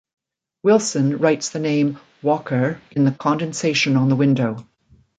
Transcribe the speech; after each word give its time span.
Wilson 0.63 1.19
writes 1.19 1.49
the 1.49 1.59
name 1.59 1.99
'Walker' 2.23 2.81
in 2.89 3.03
the 3.03 3.11
condensation 3.11 3.95
on 3.95 4.09
the 4.09 4.15
window. 4.15 4.65